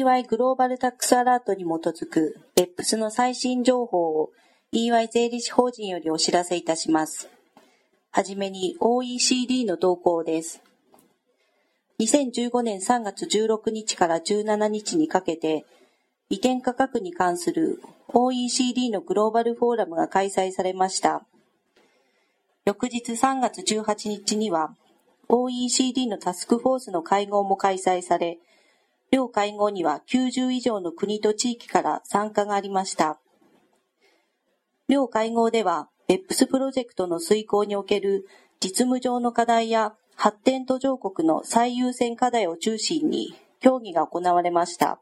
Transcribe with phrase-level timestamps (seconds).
[0.00, 4.30] EY グローバルタックスアラートに基づく BEPS の最新情報を
[4.72, 7.28] EY 税理士法人よりお知らせいたします。
[8.10, 10.62] はじめに OECD の動向です。
[12.00, 15.66] 2015年3月16日から17日にかけて、
[16.30, 21.26] 移転価格に関する OECD のグローバルフォーラムが開催されました。
[22.64, 24.74] 翌日3月18日には
[25.28, 28.38] OECD のタスクフォースの会合も開催され、
[29.10, 33.20] 両会合には90以上の国と地域から参加がありました。
[34.88, 38.26] 両会合では、BEPS プロジェクトの遂行における
[38.60, 45.00] 実務上の課題や発展途上国の最優先課題を中心に協議が行われました。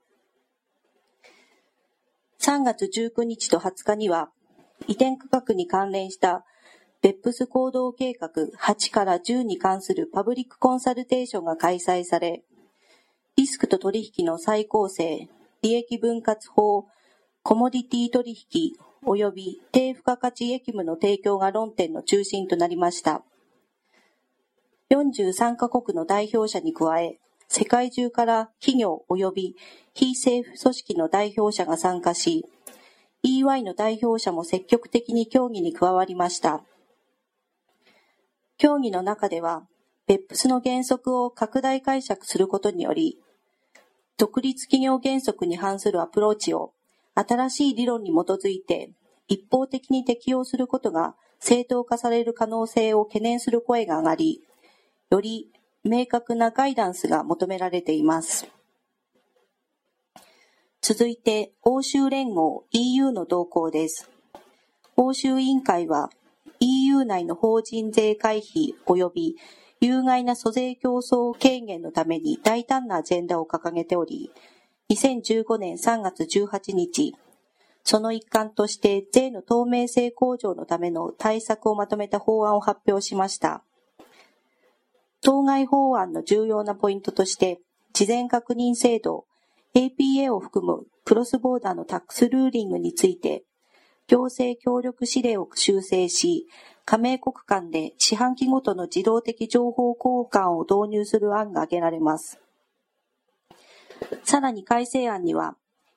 [2.41, 4.31] 3月19日と20日には、
[4.87, 6.45] 移転価格に関連した
[7.03, 12.43] ベップス行動計画8から10に関するパブリックコンサルテーションが開催され、
[13.39, 15.29] リスクと取引の再構成、
[15.63, 16.89] 利益分割法、
[17.45, 18.73] コモディティ取引
[19.07, 23.23] 及び低付加価値益務の提供が論点の中心となりました。
[24.91, 29.57] 43カ国の代表者に加え、世界中から企業及び
[29.95, 32.45] 非政府組織の代表者が参加し、
[33.23, 36.65] EY の代表者も積極的に協議に加わりました。
[38.57, 39.69] 協議の中では、
[40.09, 43.21] BEPS の原則を拡大解釈することにより、
[44.19, 46.75] 独立企業原則に反するアプローチを
[47.15, 48.91] 新しい理論に基づいて
[49.29, 54.43] 一方的に適用することが正当化される可能性を懸念する声が上がり、
[55.11, 55.51] より
[55.85, 58.49] 明確なガイダンスが求められています。
[60.81, 64.11] 続いて、欧州連合 EU の動向です。
[64.97, 66.11] 欧州委員会は
[66.61, 69.37] EU 内の法人税回避及び
[69.81, 74.33] 有害な租税競争軽減のために大胆なアジェンダを掲げており、
[74.91, 77.15] 2015年3月18日、
[77.85, 83.63] その一環として税の透明性向上のための対策をまとめた法案を発表しました。
[85.21, 87.61] 当該法案の重要なポイントとして、
[87.93, 89.27] 事前確認制度、
[89.75, 93.45] APA を含むクロスボーダーのタックスルーリングについて、
[94.09, 96.47] 行政協力指令を修正し、
[96.91, 102.41] 加盟国間で四半期ごとの自動的情報交換を導入する案が挙げられます。
[104.25, 105.55] さらに改正案には、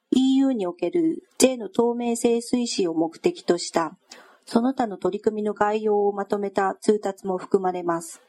[0.09, 3.97] EU における税の透明性推進を目的とした、
[4.45, 8.21] その他の取り組みの概要をまとめた通達も含まれます。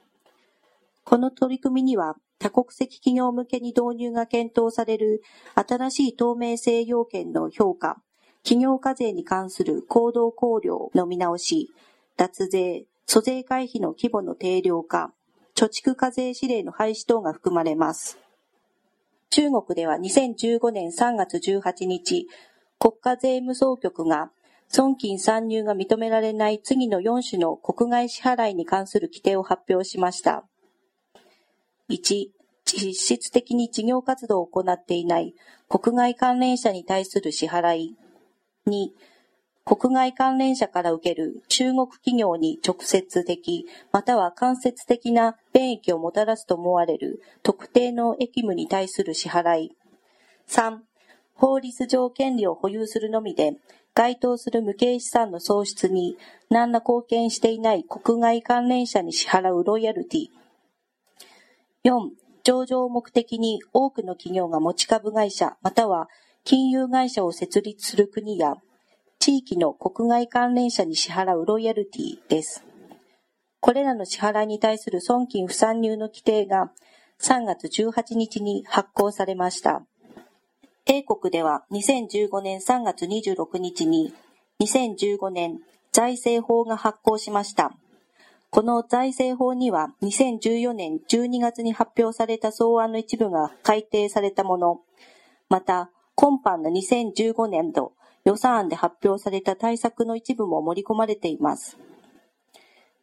[1.03, 5.21] この取り組みには、多国籍企業向けに導入が検討される
[5.57, 8.01] 新しい透明性要件の評価、
[8.45, 11.73] 企業課税に関する行動考慮の見直し、
[12.17, 15.13] 脱税、租税回避の規模の定量化、
[15.55, 18.19] 貯蓄課税指令の廃止等が含まれます。
[19.31, 22.29] 中国では2015年3月18日、
[22.79, 24.31] 国家税務総局が
[24.69, 30.45] 損金参入が認められない次の4種の国外支払いに関する規定を発表しました。
[31.91, 32.31] 1、
[32.65, 35.35] 実質的に事業活動を行っていない
[35.69, 37.97] 国外関連者に対する支払い。
[38.67, 38.89] 2、
[39.65, 49.77] 国外関連者から受ける中国企業に直接的または間接的な便益をもたらすと思われる特定の役務に対する支払い。
[50.49, 50.79] 3、
[51.35, 53.57] 法律上権利を保有するのみで
[53.95, 56.17] 該当する無形資産の創出に
[56.51, 60.27] 何ら貢献していない国外関連者に支払うロイヤルティ。
[61.85, 62.11] 4、
[62.43, 66.09] 上場を目的に多くの企業が持ち株会社または
[66.43, 68.57] 金融会社を設立する国や
[69.25, 72.65] 地域の国外関連者に支払うロイヤルティです。
[73.61, 76.73] これらの支払いに対する損金不参入の規定が
[77.21, 79.85] 3月18日に発行されました。
[80.87, 84.13] 英国では2015年3月26日に
[84.61, 85.61] 2015年
[85.93, 87.77] 財政法が発行しました。
[88.51, 94.81] この財政法には2014年12月に発表された草案の一部が改定されたもの、
[95.49, 97.93] また今般の2015年度
[98.25, 101.77] 予算案で発表された対策の一部も盛り込まれています。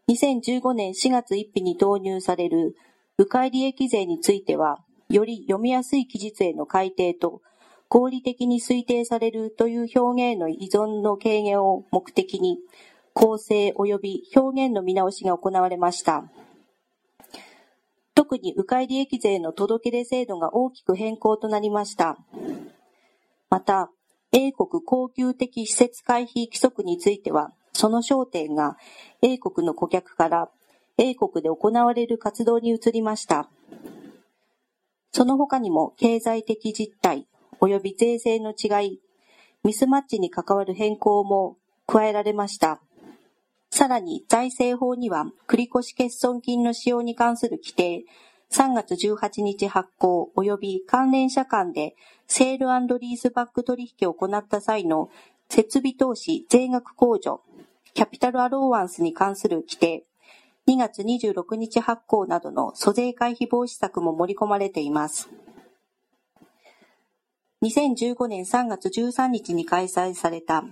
[0.09, 2.75] 2015年4月1日に導入される
[3.19, 4.79] 迂回利益税については、
[5.09, 7.41] より読みやすい記述への改定と、
[7.89, 12.59] 合理的に推定されるという表現の依存の軽減を目的に、
[13.13, 16.31] 構成及び表現の見直しが行われました。
[18.15, 22.17] 特に迂回利益税の届け出制度が大きく変更となりました。
[23.49, 23.91] また、
[24.31, 28.77] 英国恒久的施設回避規則については、その焦点が
[29.21, 30.49] 英国の顧客から
[30.97, 33.49] 英国で行われる活動に移りました。
[35.11, 37.27] その他にも経済的実態
[37.59, 39.01] 及び税制の違い、
[39.63, 42.81] ミスマッチに関わる変更も加えられました。
[43.71, 48.05] さらに財政法には繰越欠損金の使用に関する規定、
[48.51, 51.95] 3月18日発行及び関連者間で
[52.27, 55.09] セールリースバック取引を行った際の
[55.49, 57.41] 設備投資税額控除、
[57.93, 60.03] キャピタルアローワンスに関する規定、
[60.67, 65.29] 2月26日発行などの租税回避防止策も盛り込まれています。
[67.63, 70.63] 2015年3月13日に開催された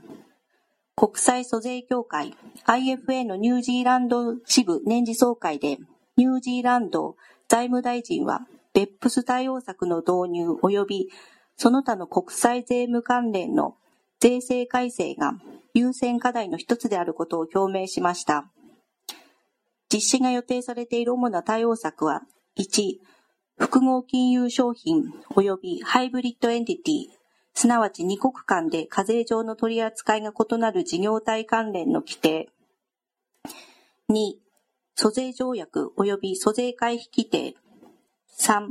[0.95, 2.33] 国際租税協会
[2.65, 5.79] IFA のニュージーランド支部年次総会で
[6.15, 7.17] ニュージーランド
[7.47, 11.09] 財務大臣は、別府ス対応策の導入及び
[11.57, 13.75] その他の国際税務関連の
[14.19, 15.33] 税制改正が
[15.73, 18.45] 優先課題の一つであることを表明しました。
[19.91, 22.21] 実施が予定されている主な対応策は、
[22.59, 22.97] 1、
[23.57, 27.05] 複合金融商品及びハイブリッドエンティティ、
[27.53, 32.49] すなわち二国間で課税上の取り扱いが異なる事業体関連の規定。
[34.09, 34.33] 2、
[34.99, 37.53] 租税条約及び租税回避規定。
[38.39, 38.69] 3、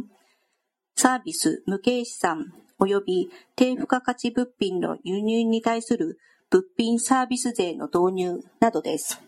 [0.96, 6.18] サービス無形資産及び低付加価値物品の輸入に対する
[6.50, 9.22] 物品サービス税の導入などです。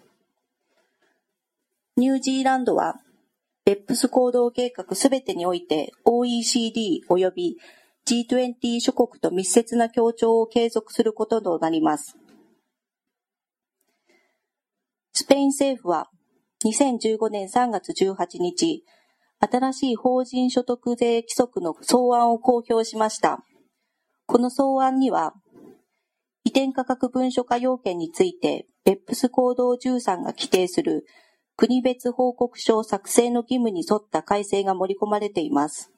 [1.96, 2.96] ニュージーランドは、
[3.64, 7.58] ベップス行動計画すべてにおいて OECD 及び
[8.06, 12.18] G20 諸国と密接な協調を継続することとなります。
[15.12, 16.10] スペイン政府は
[16.64, 18.84] 2015年3月18日、
[19.38, 23.44] 新しい法人所得税規則の草案を公表しました。
[24.26, 25.34] この草案には、
[26.42, 31.06] 移転価格文書化要件について、ベップス行動13が規定する
[31.56, 35.92] 国別報告書作成の義務に沿った改正が盛り込まれています。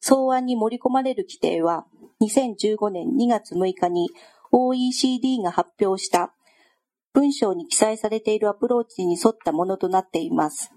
[0.00, 1.86] 草案に盛り込まれる規定は、
[2.20, 4.08] 2015年2月6日に
[4.52, 6.32] OECD が発表した
[7.14, 10.72] 文章に記載されているアプローチに沿ったものとなっています。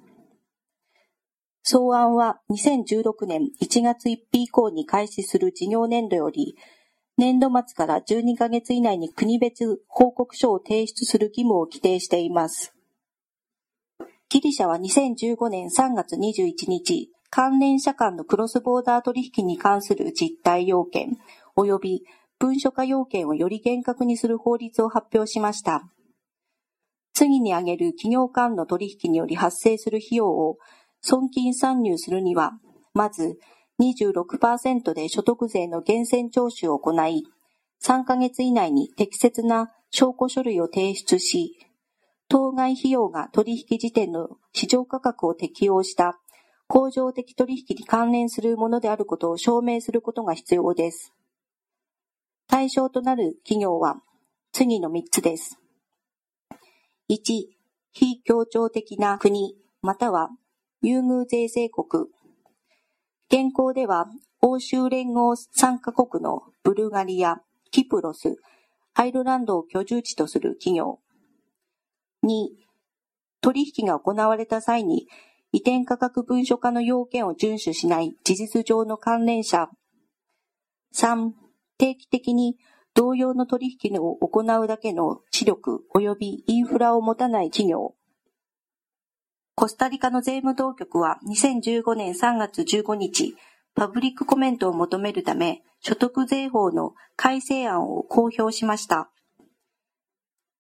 [1.64, 6.56] 草案は2016年1月1日以降に開始する事業年度より、
[7.18, 12.76] 年度末から12ヶ月以内に国別報告書を提出する義務を規定しています。
[14.30, 21.18] ギリシャは2015年3月21日、関連者間のクロスボーダー取引に関する実態要件
[21.56, 22.04] 及び
[22.38, 25.90] 文書化要件をより厳格にする法律を発表しました。
[27.16, 30.58] 次に挙げる企業間の取引により発生する費用を
[31.00, 32.60] 損金算入するには、
[32.94, 33.40] まず
[33.80, 37.24] 26%で所得税の源泉徴収を行い、
[37.82, 41.58] 3ヶ月以内に適切な証拠書類を提出し、
[42.28, 46.20] 当該費用が取引時点の市場価格を適用した
[46.68, 51.14] 工場的取引に関連するものであることを証明することが必要です。
[52.48, 54.02] 対象となる企業は
[54.52, 55.60] 次の3つです。
[57.08, 57.20] 1、
[57.92, 60.30] 非協調的な国、または
[60.82, 62.06] 優遇税制国。
[63.30, 64.08] 現行では、
[64.42, 68.38] 欧州連合参加国のブルガリア、キプロス、
[68.96, 71.00] アイルランドを居住地とする企業。
[72.24, 72.48] 2、
[73.40, 75.08] 取引が行われた際に
[75.52, 79.70] 移転価格文書化の要件を遵守しない事実上の関連者。
[80.96, 81.34] 3、
[81.78, 82.58] 定期的に
[82.96, 87.94] 同様の取引を行うだけの知力及びインフラを持たない企業。
[89.54, 93.36] コスタリカの税務当局は2015年3月15日、
[93.76, 99.10] パブリックコメントを求めるため、所得税法の改正案を公表しました。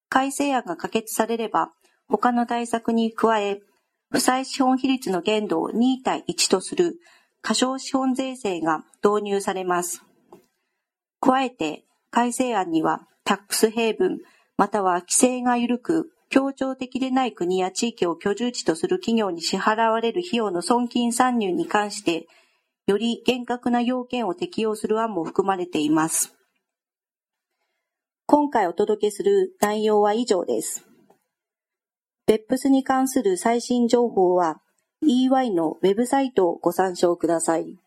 [0.09, 1.71] 改正案が可決されれば、
[2.09, 3.61] 他の対策に加え、
[4.11, 6.99] 負債資本比率の限度を2対1とする
[7.41, 10.03] 過小資本税制が導入されます。
[11.21, 11.84] 加えて、
[12.15, 14.19] 改正案には、タックスヘイブン、
[14.55, 22.25] または規制が緩く、協調的でない国や地域を居住地とする企業に支払われる費用の損金参入に関して、
[22.87, 26.33] より厳格な要件を適用する案も含まれています。
[28.27, 30.87] 今回お届けする内容は以上です。
[32.27, 34.61] 別府スに関する最新情報は
[35.03, 37.77] EY のウェブサイトをご参照ください。